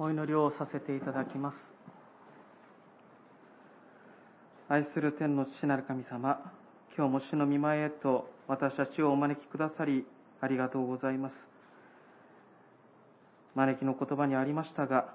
[0.00, 1.56] お祈りをさせていただきます。
[4.68, 6.52] 愛する天の父なる神様
[6.96, 10.06] 今日も主の御前へと私たちをお招きくださり
[10.40, 11.32] ありがとうございます。
[13.56, 15.14] 招きの言葉にありましたが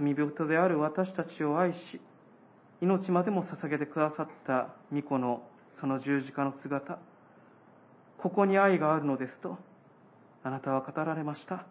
[0.00, 2.00] 罪人である私たちを愛し
[2.80, 5.42] 命までも捧げてくださった御子の
[5.80, 6.98] その十字架の姿
[8.16, 9.58] ここに愛があるのですと
[10.42, 11.66] あなたは語られました。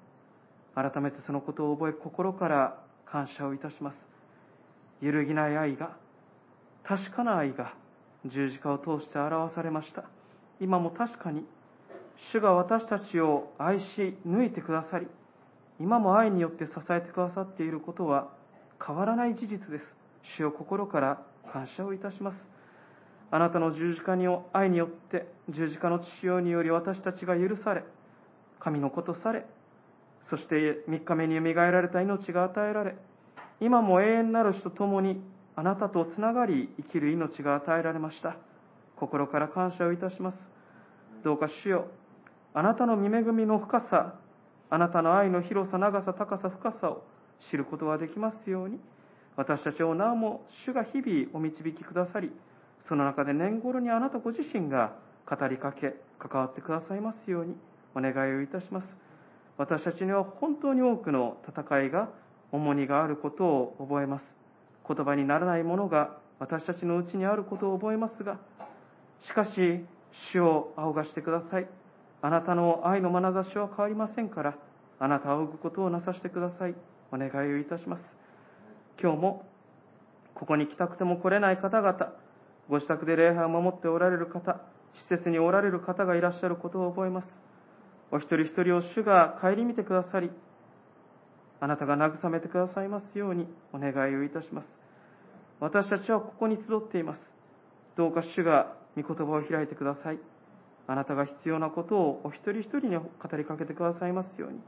[0.78, 3.96] 改めてそのことを覚え心から感謝をいたします。
[5.02, 5.98] 揺るぎない愛が
[6.84, 7.74] 確かな愛が
[8.28, 10.04] 十字架を通して表されました。
[10.62, 11.44] 今も確かに
[12.32, 15.08] 主が私たちを愛し抜いてくださり
[15.80, 18.30] 今も愛によって支えてくださっていることは
[18.86, 19.84] 変わらない事実です。
[20.38, 22.36] 主を心から感謝をいたします。
[23.32, 27.84] あなたの十字架に愛によって十字架の父親により私たちが許され
[28.60, 29.44] 神の子とされ
[30.30, 32.96] そして3日目によみがえられた命が与えられ
[33.60, 35.22] 今も永遠なる死と共に
[35.56, 38.38] あなたとつながり生きる命が与えられました。
[38.98, 40.38] 心から感謝をいたします。
[41.24, 41.88] どうか主よ
[42.54, 44.16] あなたの御恵みの深さ
[44.70, 47.04] あなたの愛の広さ長さ高さ深さを
[47.50, 48.80] 知ることができますように。
[49.38, 52.32] 私たちをなおも主が日々お導きくださり
[52.90, 54.96] その中で年頃にあなたご自身が
[55.30, 57.56] 語りかけ関わってくださいますように
[57.96, 59.07] お願いをいたします。
[59.58, 62.10] 私たちには本当に多くの戦いが
[62.52, 64.24] 重荷があることを覚えます。
[64.88, 68.40] 言葉にならないものが私たちのうちにあることを覚えますが
[69.28, 69.84] しかし
[70.32, 71.68] 主を仰がしてください。
[72.22, 74.56] あなたの愛の眼差しは変わりませんから
[75.00, 76.76] あなたを仰ぐことをなさせてください。
[77.12, 78.02] お願いをいたします。
[79.02, 79.46] 今日も
[80.34, 82.14] ここに来たくても来れない方々
[82.70, 84.60] ご自宅で礼拝を守っておられる方、
[85.10, 87.47] 施設におられる方がいらっしゃることを覚えます。
[88.12, 90.32] お一人一人を主が顧みてくださり、
[91.60, 94.66] あなたが慰めてくださいますようにお願いをいたします。
[95.60, 97.20] 私たちはここに集っています。
[97.98, 100.20] どうか主が御言葉を開いてください。
[100.88, 103.04] あなたが必要なことをお一人一人に語
[103.36, 104.60] りかけてくださいますように、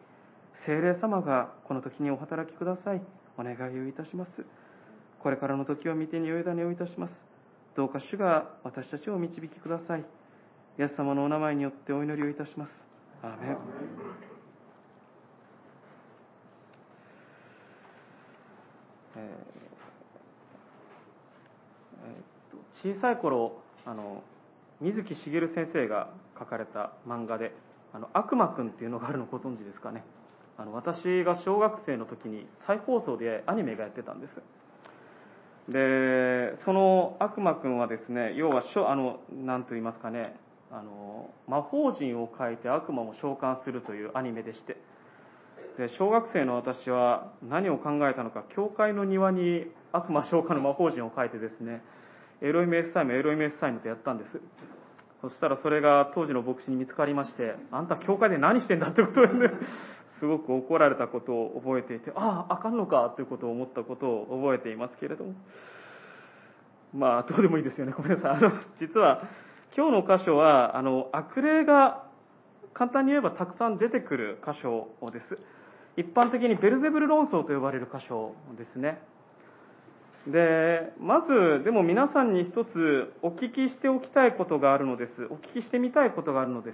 [0.65, 3.01] 聖霊様がこの時にお働きください。
[3.37, 4.29] お願いをいたします。
[5.19, 7.13] これからの時を見てにお委ねをいたします。
[7.75, 10.01] どうか主が私たちを導きください。
[10.01, 12.88] イエス様のお名前によってお祈りをいたします。
[13.21, 13.57] アーメン、
[22.81, 24.23] 小さい頃あの
[24.79, 27.53] 水木しげる先生が書かれた漫画で
[27.93, 30.03] 「あの悪魔くん」っていうのがあるのご存知ですかね。
[30.57, 34.41] あの私が小学生の時に再放送でアニメがやってたんです。
[35.71, 40.35] でその悪魔くんはですね要はあの何と言いますかね
[40.71, 44.77] あの魔法陣を書いて悪魔を召喚するというアニメでして
[45.77, 51.81] で小学生の私は何を考えたのか教会の庭に悪魔召喚の魔法陣を書いてですね
[52.41, 54.39] エロイメスタイムエロイメスタイムとやったんです
[55.21, 59.49] そしたらそれが当時の牧師に見つかりましてあんた教会で何してんだってことでね
[60.19, 65.33] すごく怒られたことを覚えていて、ああ、あかんのかということを思ったことを覚えていますけれども。
[66.93, 67.93] まあ、どうでもいいですよね。
[67.95, 68.31] ごめんなさい。
[68.31, 69.23] あの、実は、
[69.75, 72.03] 今日の箇所は、あの、悪霊が、
[72.73, 75.37] 簡単に言えばたくさん出てくる箇所です。
[75.97, 79.01] 一般的にベルゼブル論争と呼ばれる箇所ですね。
[80.27, 85.25] で、まず、でも皆さんに一つお聞きしておきたいことがあるのです。
[85.25, 86.73] お聞きしてみたいことがあるので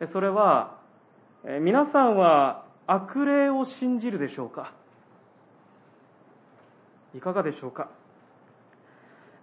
[0.00, 0.08] す。
[0.12, 0.78] それは、
[1.60, 4.72] 皆さんは悪霊を信じるでしょうか？
[7.14, 7.88] いかがでしょうか？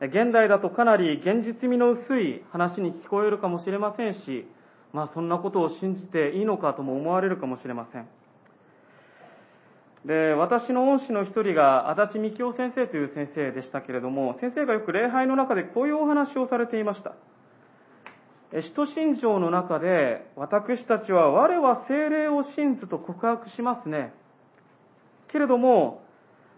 [0.07, 4.47] 現代だとかなり現実味の薄い話に聞こえるかもしれませんし、
[4.93, 8.07] まあそんなことを信じていいのかとも思われるかもしれません。
[10.05, 17.13] で、私の恩師の一人が足立幹夫先生という先生でしたけれども、先生がよく礼拝の中でこういうお話をされていました。
[18.61, 24.13] 使徒信条の中で、私たちは我は精霊を信ずと告白しますね。
[25.29, 26.03] けれども、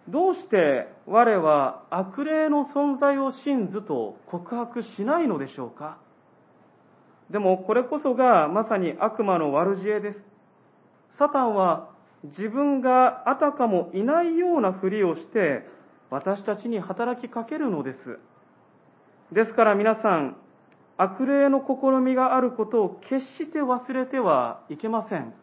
[0.09, 5.98] どうして我は悪霊の存在を信ずと告白しないのでしょうか？
[7.30, 10.19] でもこれこそがまさに悪魔の悪知恵です。
[11.18, 11.89] サタンは
[12.24, 15.65] 自分があたかもいないようなふりをして
[16.09, 18.19] 私たちに働きかけるのです。
[19.31, 20.36] ですから皆さん、
[20.98, 25.33] 悪霊の試みがあることを決して忘れてはいけません。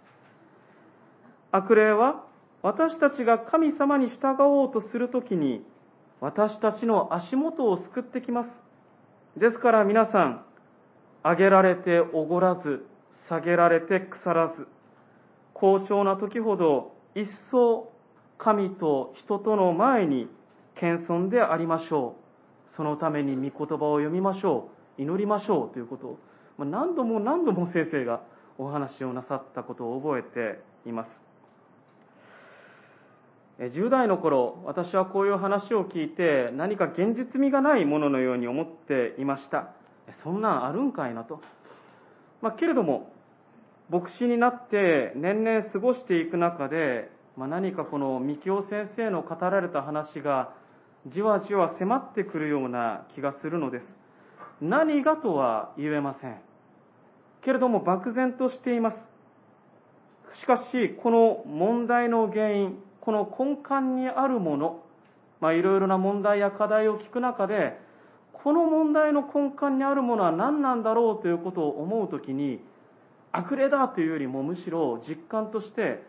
[1.53, 2.24] 悪霊は
[2.65, 5.63] 私たちが神様に従おうとするときに
[6.23, 9.39] 私たちの足元を救ってきます。
[9.39, 10.45] ですから皆さん、
[11.23, 12.87] 上げられておごらず、
[13.29, 14.67] 下げられて腐らず、
[15.53, 17.93] 好調な時ほど一層
[18.39, 20.27] 神と人との前に
[20.77, 22.17] 謙遜でありましょ
[22.73, 22.77] う。
[22.77, 25.03] そのために御言葉を読みましょう。
[25.03, 28.23] 祈りましょうということを、何度も何度も先生が
[28.57, 31.24] お話をなさったことを覚えています。
[33.59, 39.71] 10代の頃、私はこういう話を聞いて何か現実味がないもののように思っていました。
[40.23, 41.41] そんなんあるんかいなと。
[42.43, 43.13] まあ、けれども、
[43.91, 50.53] 牧師になって年々過ごしていく中で、まあ、何かこの三京先生の語られた話が
[51.07, 53.83] じわじわ迫ってくるような気がするのです。
[54.61, 56.41] 何がとは言えません。
[57.45, 58.97] けれども漠然としています。
[60.41, 64.83] しかし、この問題の原因、この根幹にあるもの、
[65.41, 67.79] まあ、いろいろな問題や課題を聞く中で、
[68.33, 72.61] この問題の根幹にあるものは何なんだろうということを思うときに、
[73.33, 76.03] 悪霊だというよりもむしろ実感として、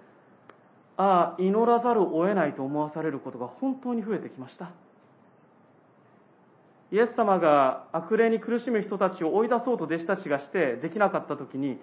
[0.98, 4.70] ああ、祈らざるを得ないと思わされることが本当に増えてきました。
[6.92, 11.78] イエス様が悪霊に苦しむ人たちを追い出そうと弟子たちがしてできなかったときに、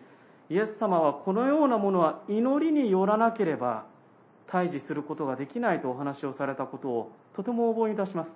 [0.49, 3.85] イエス様はこのようなものは祈りによらなければ
[4.53, 8.29] 退治することができないとお話をされたことをとても覚えいたします。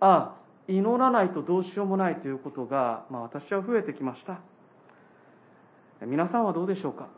[0.00, 0.36] ああ、
[0.68, 4.40] 祈らないとどうしようもないということが、まあ、私は増えてきました。
[6.04, 7.08] 皆さんはどうでしょうか？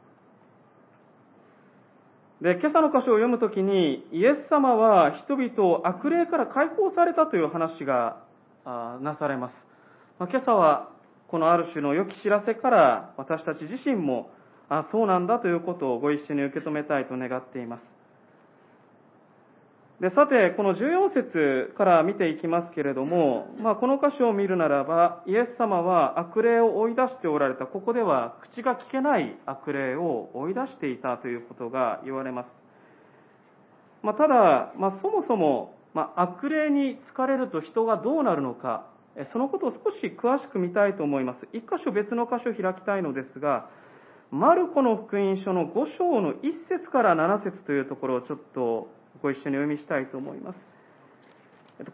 [2.40, 8.22] で、今朝の箇所を読むときに、イエス様は人々を悪霊から解放されたという話が
[8.64, 9.54] なされます。
[10.20, 10.90] まあ、今朝は、
[11.26, 14.30] このある種の良き知らせから私たち自身も、
[14.68, 17.98] あ、そうなんだということをご一緒に受け止めたいと願っています。
[20.00, 27.66] で、さて、この14節から見ていきますけれども、まあ、この箇所を見るならば、イエス様は悪霊を追い出しておられた。
[27.66, 32.46] ここでは、口が聞けない悪霊を追い出していたということが言われます。
[34.04, 38.86] まあ、ただ、まあ、そもそも、まあ、悪霊に疲れると人がどうなるのか、
[39.32, 41.48] そのことを少し詳しく見たいと思います。
[41.52, 43.68] 一箇所別の箇所を開きたいのですが、
[44.30, 48.88] マルコの福音書の5章の1節から7節というところをちょっと
[49.22, 50.58] ご一緒にお読みしたいと思います。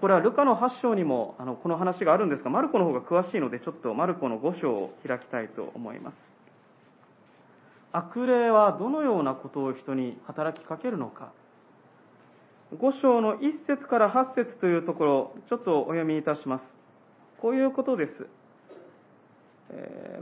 [0.00, 6.14] これはルカの8章にもあのこの話があるんですが、マルコの方が詳しいので、ちょっとマルコの5章を開きたいと思います。
[7.92, 11.32] 悪霊はどのようなことを人に働きかけるのか。
[12.75, 16.64] 5章の1節から8節というところ、ちょっとお読みいたします。
[17.40, 18.26] こういうことです。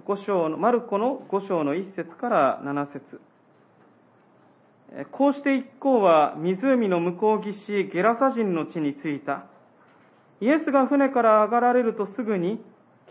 [0.06, 3.20] 5章の、マルコの5章の1節から7節
[5.10, 9.46] こうして一行は湖の向こう岸ゲラサ人の地に着いた。
[10.40, 12.60] イエスが船から上がられるとすぐに、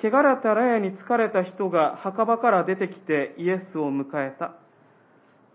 [0.04, 4.54] 汚れた霊に疲れた人が墓場から出てきてイエスを迎えた。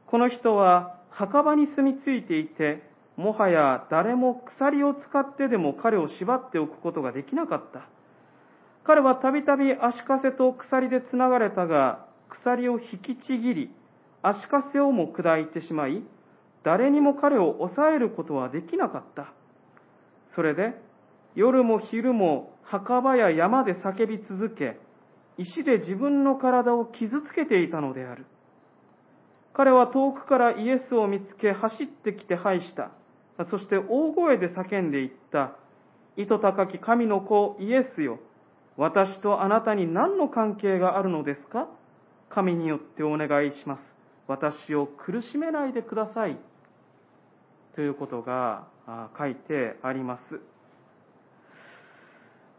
[0.07, 2.83] この人は墓場に住み着いていて、
[3.17, 7.89] もはや誰も鎖を使ってでも彼を縛っておくことができなかった。
[8.87, 13.71] 彼はたびたび足かせと鎖で繋がれたが、鎖を引きちぎり、
[14.23, 16.05] 足かせをも砕いてしまい、
[16.63, 19.33] 誰にも彼を抑えることはできなかった。
[20.37, 20.81] それで、
[21.35, 24.79] 夜も昼も墓場や山で叫び続け、
[25.37, 28.25] 石で自分の体を傷つけていたのである。
[29.53, 32.93] 彼は遠くからイエスを見つけ走ってきて拝した。
[33.51, 35.57] そして大声で叫んでいった。
[36.17, 38.21] 糸高き神の子イエスよ。
[38.77, 41.69] 私とあなたに何の関係があるのですか？
[42.29, 43.81] 神によってお願いします。
[44.27, 46.37] 私を苦しめないでください。
[47.75, 48.67] ということが
[49.19, 50.41] 書いてあります。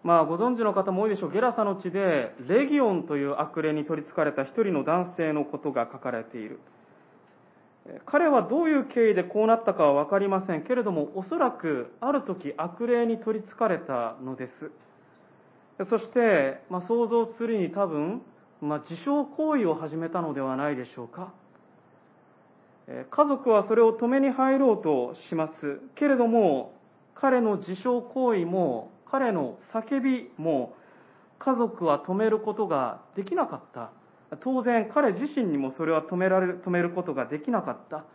[0.04, 1.32] まあ、ご存知の方も多いでしょう。
[1.32, 6.60] ゲラサの地で、レギオンという悪霊に取り憑かれた一人の男性のことが書かれている。
[8.06, 14.72] 彼はどういう経緯でこうなったかはわかりませんけれども、おそらくある時悪霊に取り憑かれたのです。
[15.86, 18.22] そして、まあ、想像するに多分、
[18.62, 21.32] まあ、自傷行為を始めたのではないでしょうか。
[22.88, 25.80] 家族はそれを止めに入ろうとします。
[25.96, 26.74] けれども、
[27.16, 30.74] 彼の自傷行為も、彼の叫びも、
[31.38, 33.92] 家族は止めることができなかった。
[34.42, 38.06] 当然、彼自身にもそれは止められる、止めることができなかった。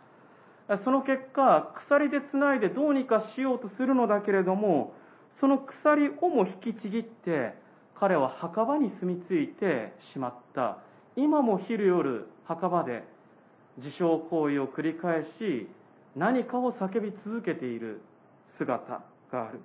[0.83, 4.93] その結果、鎖で繋いでどうにかしようとするのだけれども、
[5.39, 7.53] その鎖をも引きちぎって、
[7.99, 10.77] 彼は墓場に住み着いてしまった。
[11.15, 13.03] 今も昼夜墓場で
[13.77, 15.67] 自傷行為を繰り返し、
[16.15, 18.01] 何かを叫び続けている
[18.57, 19.59] 姿がある。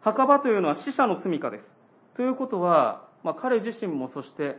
[0.00, 1.64] 墓場というのは死者の住処です。
[2.16, 4.56] ということは、まあ、彼自身もそして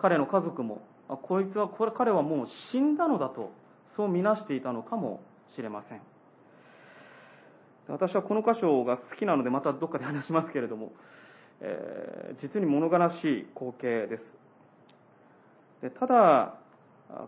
[0.00, 0.82] 彼の家族も、
[1.22, 3.52] こいつは、これ彼はもう死んだのだと、
[3.96, 5.20] そう見なしていたのかも
[5.54, 6.00] しれません。
[7.90, 10.92] 私はこの箇所が好きなのでまたどっかで話しますけれども、
[11.60, 14.22] えー、実に物悲しい光景です。
[15.82, 16.54] でただ、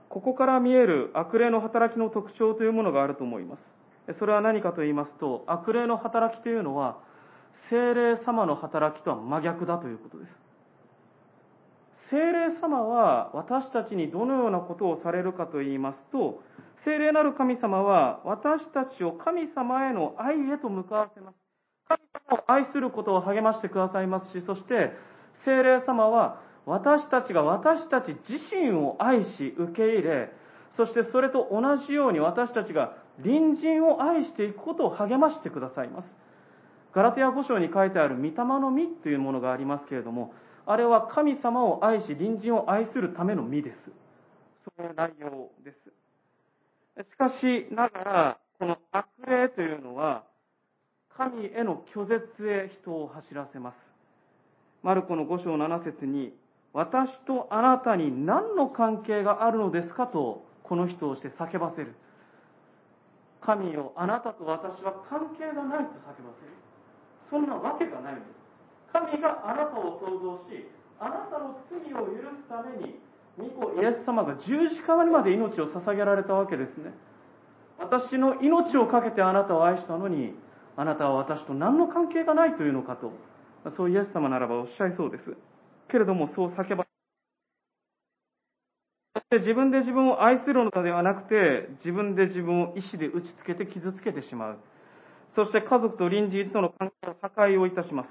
[0.08, 4.18] ここから見える悪霊の働きの特徴というものがあると思います。
[4.18, 6.98] それは何かと言いますと、悪霊の働きというのは、
[7.70, 10.30] 精霊様の働きとは真逆だということです。
[12.10, 16.42] 精霊様は私たちにどのようなことをされるかと言いますと、
[16.84, 21.36] 聖霊なる神様は私たちを神様への愛へと向かわせます。
[21.88, 24.92] 神様を愛することを励ましてくださいますし、そして
[25.44, 30.32] 聖霊様は私たちが私たち自身を愛し受け入れ、
[30.76, 36.08] そしてそれと同じように私たちが隣人を愛していくことを励ましてくださいます。
[36.94, 40.34] ガラテヤ5章に書いてある御霊の実というものがありますけれども、
[40.66, 43.76] あれは神様を愛し隣人を愛するための実です。
[44.64, 46.01] そういう内容です。
[47.00, 50.24] しかしながら、この悪霊というのは、
[51.16, 53.76] 神への拒絶へ人を走らせます。
[54.82, 56.32] マルコの5章7節に、
[56.72, 61.94] 私とあなたに何の関係があるのですかと、この人をして叫ばせる。
[63.40, 66.52] 神よ、あなたと私は関係がないと叫ばせる。
[67.30, 68.28] そんなわけがないんです。
[68.92, 70.68] 神があなたを創造し、
[71.00, 73.00] あなたの罪を許すために
[73.38, 76.92] イエス様が十字架にまで命を捧げられたわけですね。
[77.78, 80.34] 私の命を懸けてあなたを愛したのに、
[80.76, 83.12] あなたは私と何の関係がないというのかと、
[83.76, 85.34] そうイエス様ならばおっしゃいそうです。
[85.88, 86.86] けれどもそう叫ば
[89.30, 94.56] 自分で自分を愛するのではなくて、自分で自分を意志で打ちつけて傷つけてしまう。
[95.34, 98.08] そして家族と隣人との関係を破壊をいたします。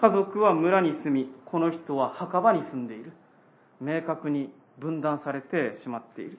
[0.00, 3.12] 家族は村に住み、この人は墓場に住んでいる。
[3.80, 6.38] 明確に分断されてしまっている。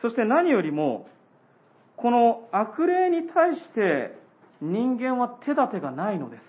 [0.00, 1.08] そして何よりも、
[1.96, 4.18] この悪霊に対して
[4.60, 6.42] 人間は手立てがないのです。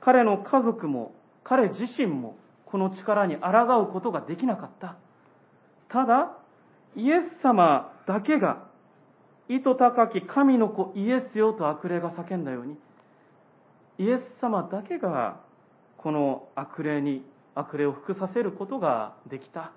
[0.00, 1.12] 彼の家族も
[1.44, 4.96] 彼自身もこの力に抗うことができなかった。
[5.88, 6.36] ただ、
[6.96, 8.66] イエス様だけが、
[9.48, 12.76] 意図高き神の子イエスよと悪霊が叫んだように、
[13.98, 15.40] イエス様だけが
[15.98, 17.24] この悪霊に
[17.54, 19.72] 悪霊を服させることができた、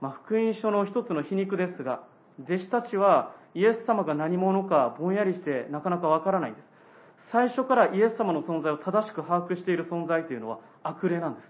[0.00, 2.02] まあ、福音書の一つの皮肉ですが
[2.44, 6.64] 弟子たちはイエス様が何者かぼんやりしてなかなかわからないんです。
[7.32, 11.44] 最初からイエス様の存在を正しく把握している存在というのは悪霊なんです。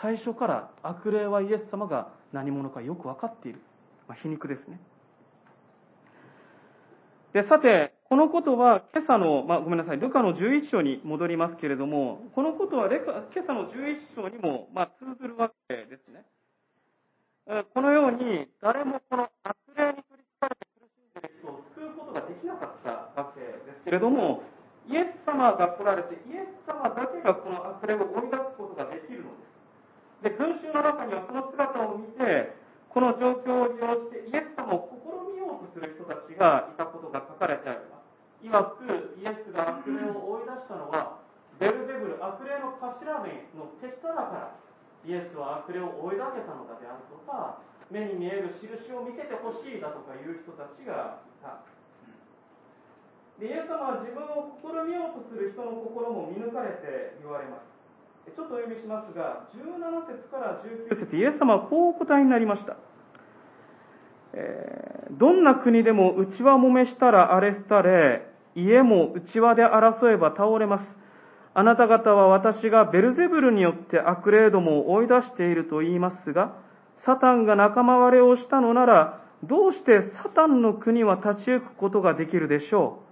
[0.00, 3.60] 最初から悪霊はイエス様が何者かよく分かっている、
[4.06, 4.78] まあ、皮肉ですね。
[7.32, 16.24] で、さて、このことは今朝の、まあ、ごめんなさい、ルカの11章に戻りますけれども、このことは今朝の11章にも、まあ、通ずるわけですね。
[17.72, 24.44] このように、誰もこの悪霊に取りつかれて苦しんでいる人を救うことができなかったわけですけれども、
[24.88, 29.32] イエス様が来られて、イエス様だけがこの悪霊を追い出すことができるの
[30.24, 30.36] です。
[30.36, 32.52] で、群衆の中にはその姿を見て、
[32.92, 37.93] この状況を利用してイエス様を試みようとする人たちがいたことが書かれてあります。
[38.44, 38.84] いわく、
[39.16, 41.24] イエスが悪霊を追い出したのは、
[41.56, 44.60] ベルゼブル、悪霊の頭目の手下だから、
[45.00, 51.64] イエスは悪霊を追い出せたのだであるとか、目に見える印を見せてほしいだとかいう人たちがいた。
[53.40, 57.74] でイエス様は自分を試みようとする人の心も見抜かれて言われます。
[58.28, 62.76] ちょっとお読みしますが、17節から19節、イエス様はこうお答えになりました。
[64.34, 70.84] えー、どんな国でも内輪もめしたら荒れ廃れ、家も内輪で争えば倒れます。
[71.54, 76.56] あなた方は私がベルゼブルによって悪霊どもを追い出していると言いますが、
[77.04, 83.02] サタンが仲間割れをしたのなら、どうしてサタンの国は立ち行くことができるでしょ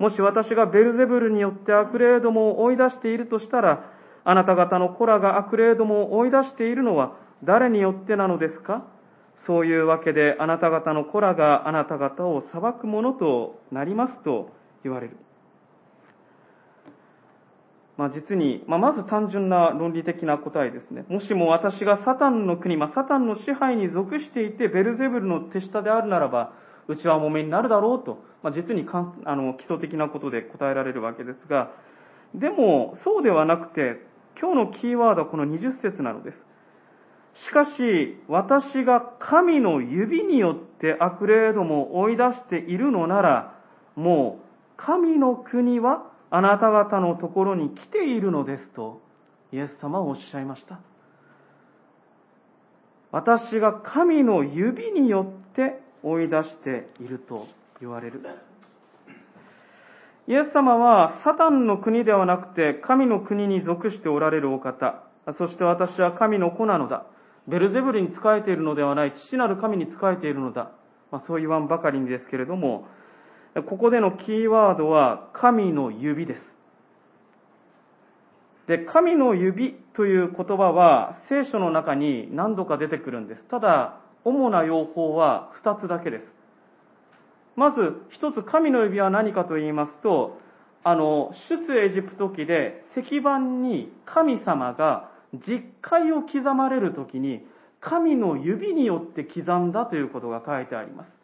[0.00, 0.02] う？
[0.02, 3.92] もし私がベルゼブルによって悪霊どもを追い出しているとしたら、
[4.24, 8.86] あなた方の子らが悪霊どもを追い出しているのは誰によってなのですか？
[9.46, 14.50] そういうわけであなた方の子らがあなた方を裁くものとなりますと
[14.84, 15.16] 言われる。
[17.96, 21.06] まあ、実に、まあ、まず単純な論理的な答えですね。
[21.08, 26.52] もしも私がサタンの国、まあ、サタンの支配に属していて、ベルゼブルの手下であるならば、
[26.88, 31.70] うちはもめになるだろうと、まあ、実にかんあの基礎的なことで答えられるわけですが、
[32.34, 34.02] でも、そうではなくて、
[34.38, 36.36] 今日のキーワードはこの20節なのです。
[37.46, 43.58] しかし、私が神の指によって悪霊どもを追い出しているのなら、
[43.94, 44.45] もう
[44.76, 49.00] 神の国はあなた方のところに来ているのですと、
[49.52, 50.80] イエス様はおっしゃいました。
[53.12, 57.46] 私が神の指によって追い出していると
[57.80, 58.20] 言われる。
[60.28, 65.02] イエス様はサタンの国ではなくて神の国に属しておられるお方。
[65.38, 67.06] そして私は神の子なのだ。
[67.48, 70.72] ベルゼブルに仕えているのではない、父なる神に仕えているのだ。
[71.12, 72.88] まあ、そう言わんばかりにですけれども、
[73.62, 76.42] ここでのキーワードは神の指です。
[78.66, 83.42] で、神の指という言葉は聖書の中に何度か出てくるんです。
[83.44, 86.24] ただ、主な用法は2つだけです。
[87.54, 90.38] まず、一つ神の指は何かと言いますと、
[90.84, 97.46] あの、出エジプト記で石板に神様が実戒を刻まれるときに、
[97.80, 101.15] 神の指によって刻んだということが書いてあります。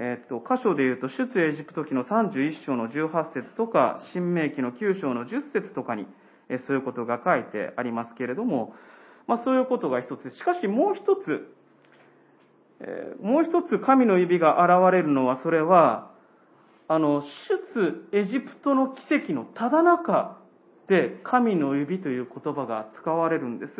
[0.00, 6.06] えっと、箇所で言うと、出エジプト記の31章の18節とか、新明記の9章の10節とかに、
[6.68, 8.76] そういうことが書いてありますけれども、
[9.26, 10.30] まあそういうことが一つ。
[10.30, 11.52] しかしもう一つ、
[12.78, 16.12] え、もう一つ神の指が現れるのは、それは、
[16.86, 20.38] あの、出エジプトの奇跡のただ中
[20.86, 23.72] で神の指という言葉が使われるんです。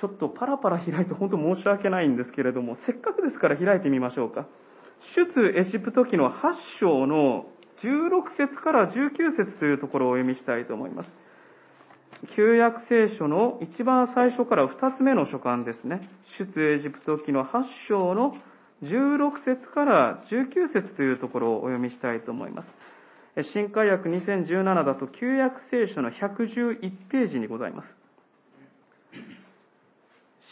[0.00, 4.46] ちょっとパラパラ開いて本当申し訳ないんですけれども、せっかくですから開いてみましょうか。
[5.16, 7.46] 出エジプト記の8章の
[7.82, 11.10] 16節から19節というところをお読みしたいと思います。
[12.36, 16.08] 旧約聖書の一番最初から2つ目の書簡ですね。
[16.38, 18.36] 出エジプト記の8章の
[18.82, 22.68] 16節から19節というところをお読みしたいと思います。
[23.52, 26.76] 新海約2017だと旧約聖書の111
[27.10, 27.97] ページにございます。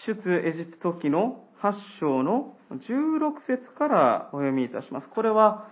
[0.06, 5.08] 出エジプト記の8章の16節からお読みいたします。
[5.08, 5.66] これは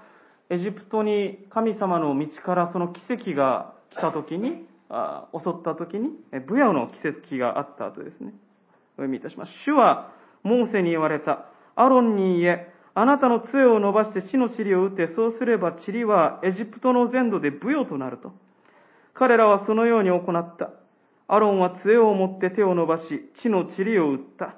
[0.51, 6.11] エジプトに神様の道からその奇跡が来た時に、あ襲った時に、
[6.47, 8.35] ブヤの奇跡があった後ですね。
[8.97, 9.53] お読みいたします。
[9.65, 10.13] 主は、
[10.43, 11.47] モーセに言われた。
[11.77, 18.33] アロンに言え、あなたの杖を伸ばして死の塵を打って、そうすれば塵はエジプトの全土でブヨとなると。
[19.15, 20.71] 彼らはそのように行った。
[21.27, 24.55] アロンは杖を持って手を伸ばし、地の塵を打った。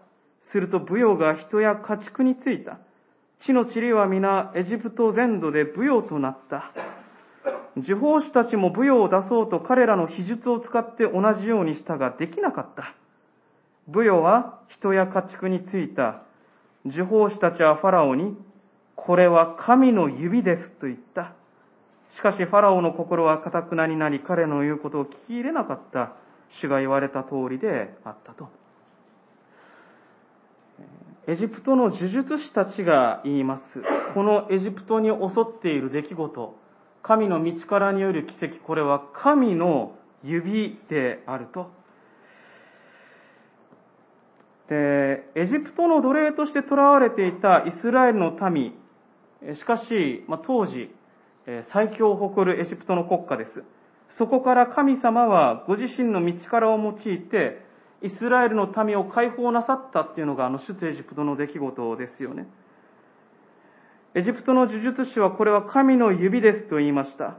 [0.50, 2.78] するとブヨが人や家畜についた。
[3.40, 6.72] 地の塵は皆エジプト全土で舞踊となった。
[7.76, 12.94] 受法師たちも舞踊を出そうと彼らの秘術を使って同じようにしたができなかった。
[13.90, 16.22] 舞踊は人や家畜についた。
[16.86, 18.36] 受法師たちはファラオに、
[18.94, 21.32] これは神の指ですと言った。
[22.16, 26.12] しかしファラオの心は堅くなになり彼の言うことを聞き入れなかった。
[26.60, 28.48] 主が言われた通りであったと。
[31.28, 33.82] エジプトの呪術師たちが言います。
[34.14, 36.54] このエジプトに襲っている出来事、
[37.02, 41.70] 神の道からによる奇跡、これは神の指であると。
[44.68, 48.74] で、エジプトの奴隷として囚われていたイスラエルの民、
[49.54, 50.94] しかし、まあ、当時、
[51.72, 53.64] 最強を誇るエジプトの国家です。
[54.18, 57.64] そこから神様はご自身の道からを用いて、
[58.02, 62.46] イスラエルの民を解放なさったっていうのがあの出エジプトの出来事ですよね。
[64.14, 67.36] エジプトの呪術師はこれは神の指ですと言いました。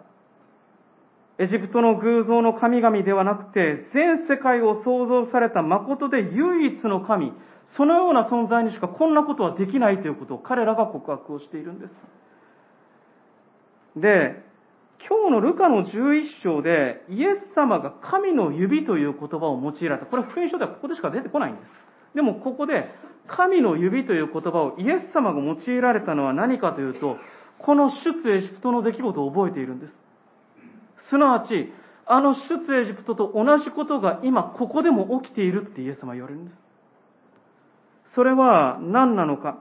[1.39, 7.33] エジプトの偶像の神々ではなくて、全世界を創造された誠で唯一の神、
[7.75, 11.91] そのような存在にしかこんなことはできないということを彼らが告白をしているんです。
[13.99, 14.46] で、
[15.09, 20.05] 今日のルカの11章で、イエス様が神の指という言葉を用いられた。
[20.05, 21.67] これ福音書ではここでしか出てこないんです。
[22.15, 22.93] でもここで、
[23.27, 27.17] 神の指という言葉をイエス様が用いられたのは何かというと、
[27.59, 29.93] この出エジプトの出来事を覚えているんです。
[31.09, 31.71] すなわち、
[32.05, 36.57] あの出エジプトと同じことが今ここでも起きているってイエス様は言われるんです。
[38.15, 39.57] それは何なのか。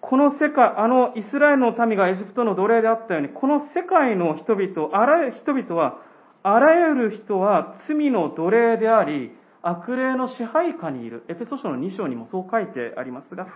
[0.00, 5.98] この世界、あのイスラエルの民がエジプトの奴隷であったように、この世界の人々、あらゆる人々は、
[6.42, 9.32] あらゆる人は罪の奴隷であり、
[9.62, 11.24] 悪霊の支配下にいる。
[11.28, 13.48] エペソ書の2章にもそう書いてありますが、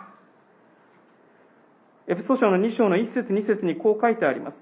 [2.09, 4.57] エペソ書の2章の1節2節にこう書いてあります。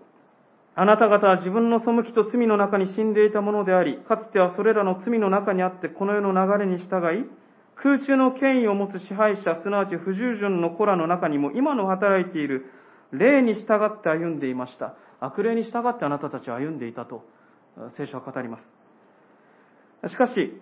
[0.77, 7.25] あなた方は自分の背きと罪の中に死んでいたものであり、かつてはそれらの罪の中にあってこの世の流れに従い、
[7.83, 12.67] 空中の権威を持つ支配者、すなわち不従順の子らの中にも今の働いている
[13.13, 14.95] 霊に従って歩んでいました。
[15.21, 17.25] 悪霊に従ってあなたたちは歩んでいたと
[17.97, 18.59] 聖書は語りま
[20.03, 20.11] す。
[20.11, 20.61] しかし、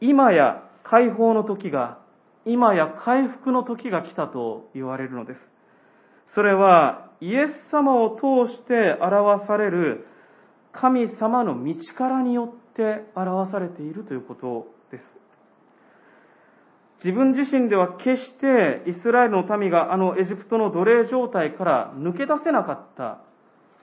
[0.00, 1.98] 今や解放の時が、
[2.44, 5.40] 今や回復の時が来たと言われるのです。
[6.34, 10.06] それはイエス様を通して表される
[10.72, 15.17] 神様の道からによって表されているということです。
[17.04, 23.20] 自分自身では決してイスラエルの民があのエジプトの奴隷状態から抜け出せなかった。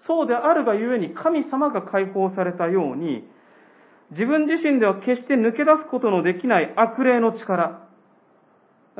[0.05, 3.23] そうであるがゆえに神様が解放されたように、
[4.11, 7.87] 自分自身では決して抜け出すことのできない悪霊の力。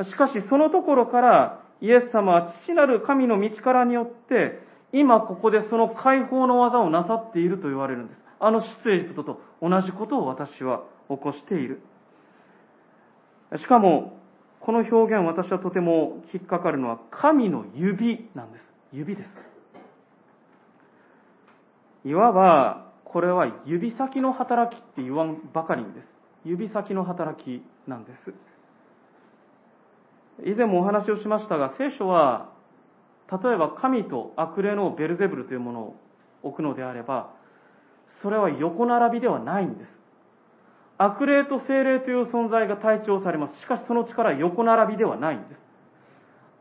[0.04, 4.60] しかしそのところからイエス様は父なる神の道からによって、
[4.94, 8.18] 今ここでその解放の技をなさっていると言われるんです。
[8.40, 11.82] あの出エジプトと同じことを私は起こしている。
[13.58, 14.18] しかも、
[14.60, 18.62] この表現私はとても引っかかるのは神の指なんです。
[18.92, 19.30] 指です。
[22.06, 26.06] いわば、これは指先の働きって言わんばかりにです。
[26.46, 28.34] 指先の働きなんです。
[30.44, 32.50] 以前もお話をしましたが、聖書は、
[33.32, 35.96] 例えば神と悪霊のベルゼブルというものを
[36.44, 37.34] 置くのであれば、
[38.22, 39.90] それは横並びではないんです。
[40.98, 43.60] 悪霊と精霊という存在が体調されます。
[43.60, 45.60] しかしその力は横並びではないんです。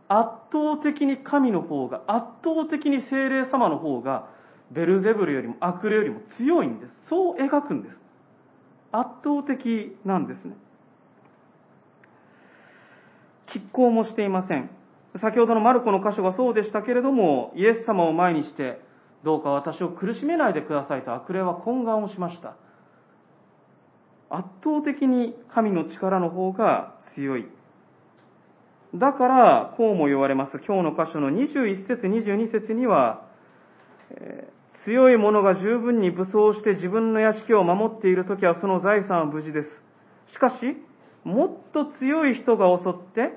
[0.08, 4.28] 圧倒的に神の方が、圧倒的に精霊様の方が、
[4.70, 6.92] ベルゼブルよりも悪霊よりも強いんです。
[7.08, 7.96] そう描くんです。
[8.92, 10.56] 圧倒的なんですね。
[13.48, 14.70] 拮抗もしていません。
[15.20, 18.80] 先ほどのマルコの箇所がそうでしたけれども、イエス様を前にして、
[19.22, 22.56] どうか私を苦しめないでくださいと悪霊は懇願をしました。
[24.36, 27.46] 圧倒的に神の力の方が強い。
[28.94, 30.58] だから、こうも言われます。
[30.66, 33.26] 今日の箇所の21節、22節には、
[34.10, 40.32] えー、強い者が十分に武装して自分の屋敷を守っているときはその財産は無事です。
[40.32, 40.76] しかし、
[41.24, 43.32] もっと強い人が襲って、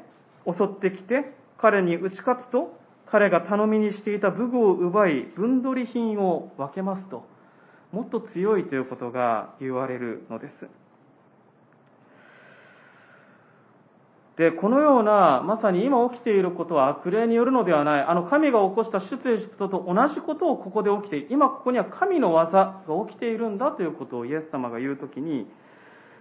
[0.46, 2.78] 襲ってきて、彼に打ち勝つと、
[3.10, 7.26] 彼が頼みにしていた武具を奪い、分取り品を分けますと、
[7.92, 10.68] もっと強いということが言われるのです。
[14.38, 18.02] で、このような、まさに今起きていることは悪霊によるのではない。
[18.04, 21.28] あの神が起こした出エジプトと同じことをここで起きて。
[21.34, 25.48] 今ここには神の技が起きているんだということをイエス様が言うときに、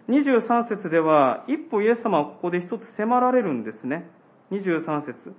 [0.09, 4.09] 23節では、一歩イエス様はここで一つ迫られるんですね。
[4.51, 5.35] 23節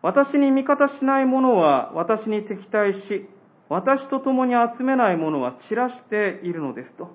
[0.00, 3.28] 私に味方しない者は私に敵対し、
[3.68, 7.14] 私と共に集めない者は散らしているのですと。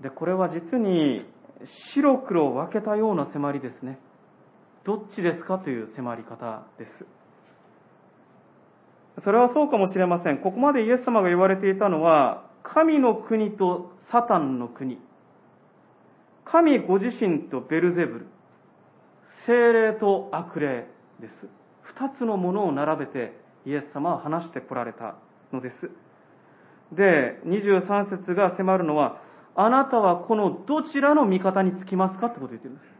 [0.00, 1.24] で、これは実に
[1.94, 3.98] 白黒を分けたような迫りですね。
[4.84, 7.06] どっちですかという迫り方です。
[9.24, 10.38] それはそうかもしれません。
[10.38, 14.98] ここまでイエス様が言われていたのは、神の国とサタンの国。
[16.44, 18.26] 神ご自身とベルゼブル。
[19.46, 20.86] 精霊と悪霊
[21.20, 21.34] です。
[21.82, 23.32] 二つのものを並べて
[23.66, 25.16] イエス様は話してこられた
[25.52, 25.90] のです。
[26.94, 29.20] で、23節が迫るのは、
[29.54, 32.92] あなたはこのどちらの味方につきますかってことを言ってるんです。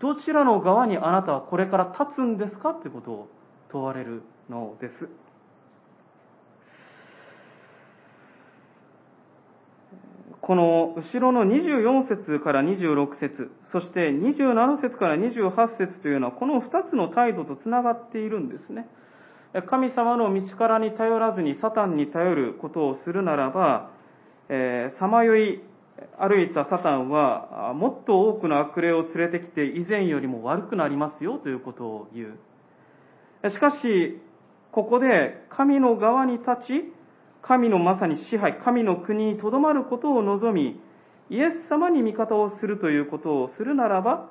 [0.00, 3.28] どちらの側にあなたはこれから立つんですかってことを
[3.70, 5.08] 問われるのです。
[10.42, 18.86] この後ろの24節から26節そして27節から28節というのは、この2つの態度とつながっているんですね。
[19.68, 23.90] 神様の道からに頼らずにサタンに頼ることをするならば、
[25.00, 25.62] さまよい
[26.18, 32.34] 歩いたサタンは、もっと多くの悪霊を連れてきて以前よりも悪くなりますよということを言
[33.44, 33.50] う。
[33.50, 34.20] しかし、
[34.72, 36.92] ここで神の側に立ち、
[37.42, 40.80] 神のまさに支配、神の国にとどまることを望み、
[41.30, 44.30] イエス様に味方をするということをするならば、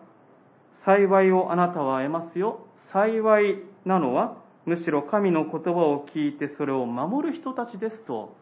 [0.86, 2.68] 幸いをあなたは得ますよ。
[2.92, 8.36] 幸いなのは、むしろ神の言葉を聞いてそれを守る人たちですと、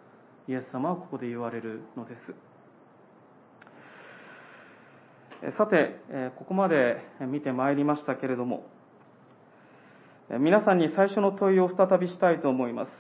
[0.48, 2.53] イエス様はここで言われるのです。
[5.52, 6.00] さて、
[6.38, 8.66] ここまで見てまいりましたけれども、
[10.40, 12.92] 皆さんに最初の問いを再びしたいと思います。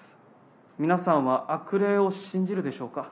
[0.77, 3.11] 皆さんは悪霊を信じるでしょうか？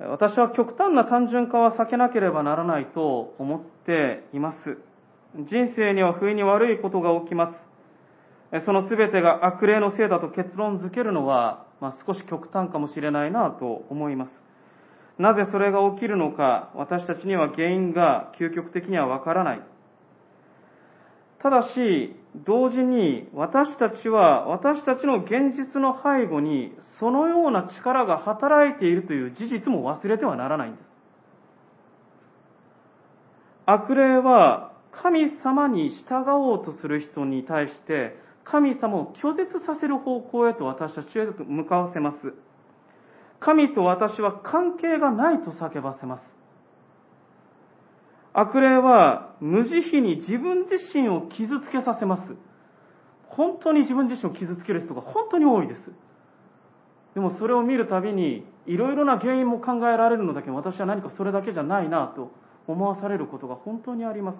[0.00, 4.78] 私は極端な単純化は避けなければならないと思っています。
[5.36, 7.52] 人生には不意に悪いことが起きま
[8.52, 8.64] す。
[8.64, 14.47] その全てが悪霊のせいだと結論づけるのは、まあ、少し極端かもしれないなと思います。
[15.18, 19.60] なぜそれが起きるのか、私たちには原因が究極的にはわからない。
[21.42, 30.84] ただし、同時に私たちは私たちの現実の背後にそのような力が働いているという事実も忘れてはならないんです。
[33.66, 42.34] 悪霊は神様に従おうとする人に対して神様を拒絶させる方向へと私たちへ向かわせます。
[43.40, 46.22] 神と私は関係がないと叫ばせます。
[48.32, 52.36] 悪霊は無慈悲に自分自身を傷つけさせます。
[53.28, 55.80] 本当に自分自身を傷つける人が本当に多いです。
[57.14, 62.30] でもそれを見るたびに、いろいろな原因も考えられるのだけど、私は何かそれだけじゃないなと
[62.66, 64.38] 思わされることが本当にあります。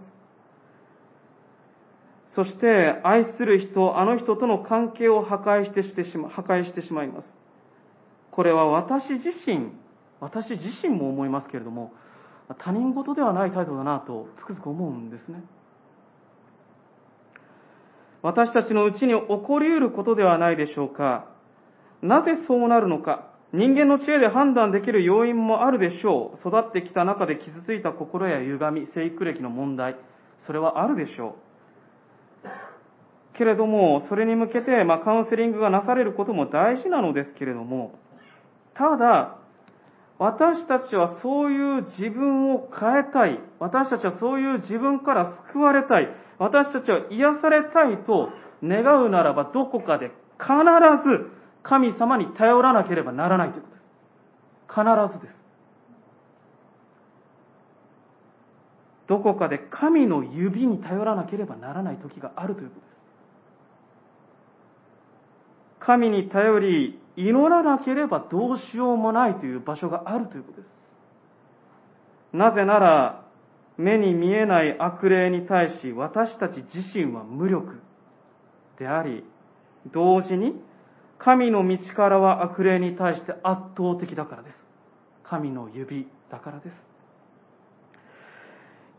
[2.35, 7.38] そして、愛する人、あの人との関係を破壊してしてしま破壊してしまいます。
[8.39, 9.73] これは私自身、
[10.21, 11.93] 私自身も思いますけれども、
[12.61, 15.43] 他人事ではない態度だなとつくづく思うんですね。
[18.23, 21.27] 私たちのうちに起こり得ることではないでしょうか。
[22.01, 23.29] なぜそうなるのか。
[23.53, 26.49] 人間の知恵で判断できる要因もあるでしょう。
[26.49, 29.97] 育ってきた中で傷ついた心や歪み、生育歴の問題、
[30.47, 31.35] それはあるでしょ
[32.45, 32.49] う。
[33.37, 37.99] けれども、それに向けて、まあ、カウンセリングがなされることも大事なのですけれども、
[38.79, 39.39] ただ、
[40.19, 43.41] 私たちはそういう自分を変えたい。
[43.59, 46.09] 私たちはそういう自分から救われたい。
[46.39, 48.31] 私たちは癒されたいと
[48.63, 50.55] 願うならばどこかで必
[51.05, 51.31] ず
[51.65, 53.85] 神様に頼らなければならないということです。
[54.69, 55.39] 必ずです。
[59.09, 62.89] どこかで神の指に頼らなければならない時があるということです。
[65.81, 70.71] 神に頼り、祈らなければどうしようもないという場所があるということです。
[72.33, 73.25] なぜなら、
[73.77, 77.81] 目に見えない悪霊に対し私たち自身は無力
[78.79, 79.25] であり、
[79.93, 80.55] 同時に
[81.19, 84.55] 神の道からは悪霊に対して圧倒的だからです。
[85.25, 86.75] 神の指だからです。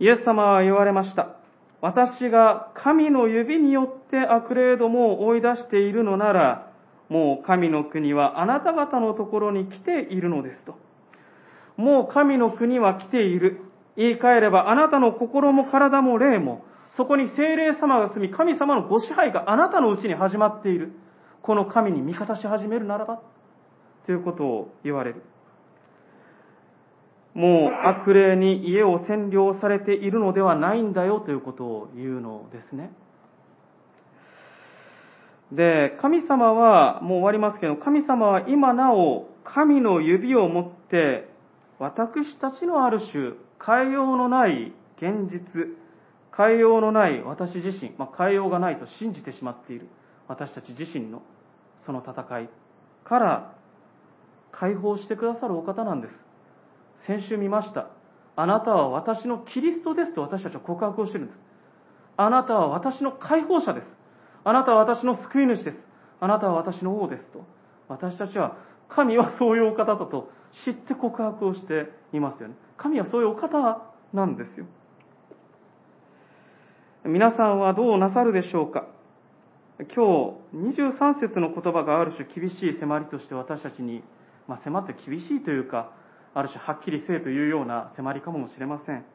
[0.02, 1.36] イエス様は言われました。
[1.82, 6.69] 私が神の指によって悪霊どもを追い出しているのなら、
[7.10, 10.76] もう神の国はあなた方のところに来ているのですと。
[11.76, 13.62] もう神の国は来ている。
[13.98, 16.64] 言い換えれば、あなたの心も体も霊も、
[16.96, 20.94] そこに精霊様が住み、神様のご支配があなたのうちに始まっている。
[21.42, 23.22] この神に味方し始めるならば、
[24.06, 25.24] ということを言われる。
[27.34, 32.92] もう悪霊に家を占領されているのではないんだよということを言うのですね。
[35.52, 41.28] で、神様は、もう終わりますけど、神様は今なお神の指を持って、
[41.80, 43.34] 私たちのある種、
[43.66, 45.68] 変えようのない現実、
[46.40, 49.90] 変えようのない私自身、まあ、変えようがないと信じてしまっている
[50.30, 51.22] 私たち自身の
[51.86, 52.50] その戦い
[53.04, 53.56] から
[54.52, 56.14] 解放してくださるお方なんです。
[57.08, 57.88] 先週見ました。
[58.36, 61.40] あなたは私のキリストですと私たちは告白をしているんです。
[62.16, 63.99] あなたは私の解放者です。
[64.50, 65.78] あなたは私の救い主です。
[66.20, 67.46] あなたは私の王ですと。
[67.88, 68.58] 私たちは
[68.90, 70.32] 神はそういうお方だと
[70.66, 72.56] 知って告白をしていますよね。
[72.78, 73.50] 神はそういうお方
[74.12, 74.66] なんですよ。
[77.06, 78.88] 皆さんはどうなさるでしょうか
[79.96, 84.04] 今日、23節の言葉がある種厳しい迫りとして私たちに、
[84.48, 85.92] まあ、迫って厳しいというか、
[86.34, 89.06] ある種はっきりせえというような迫りかもしれません。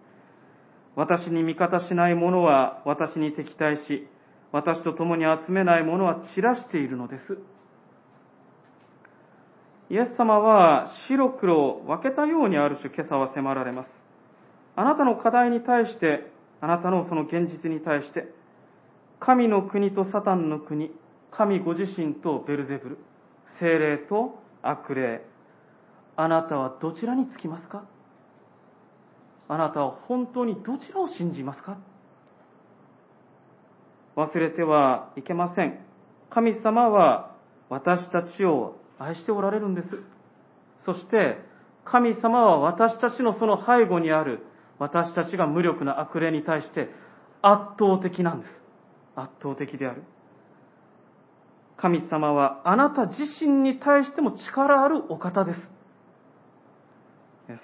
[0.97, 4.09] 私に味方しない者は私に敵対し、
[4.55, 7.39] 私と共に集めない者は散らしているのです。
[9.91, 13.89] イエス様は白黒分けたようにある種今朝は迫られます。
[14.77, 18.33] あなたの課題に対して、あなたのその現実に対して、
[19.19, 20.93] 神の国とサタンの国、
[21.33, 22.99] 神ご自身とベルゼブル、
[23.59, 25.27] 精霊と悪霊、
[26.17, 27.85] あなたはどちらにつきますか？
[29.49, 31.77] あなたは本当にどちらを信じますか？
[34.17, 35.79] 忘れてはいけません。
[36.31, 37.35] 神様は
[37.69, 39.89] 私たちを愛しておられるんです。
[40.85, 41.39] そして、
[41.85, 44.47] 神様は私たちのその背後にある
[44.79, 46.89] 私たちが無力な悪霊に対して
[47.43, 48.51] 圧倒的なんです。
[49.17, 50.03] 圧倒的である。
[51.77, 55.61] 神様はあなた自身に対しても力あるお方です。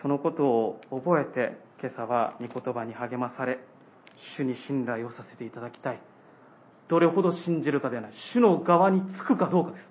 [0.02, 3.58] そのことを覚えて今朝は御言葉に励まされ、
[4.36, 6.00] 主に信頼をさせていただきたい。
[6.90, 8.12] どれほど信じるかではない。
[8.32, 9.84] 主の側につくかどうかです。